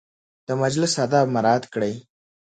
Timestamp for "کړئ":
1.73-1.93